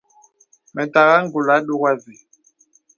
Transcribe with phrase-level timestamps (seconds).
[0.73, 2.13] Mə tàgā ngùlà ndɔ̄gà və.